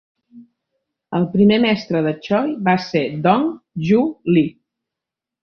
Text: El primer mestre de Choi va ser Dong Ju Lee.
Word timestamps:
El 1.17 1.27
primer 1.33 1.59
mestre 1.65 2.01
de 2.07 2.13
Choi 2.29 2.49
va 2.69 2.75
ser 2.87 3.05
Dong 3.27 3.45
Ju 3.91 4.01
Lee. 4.39 4.51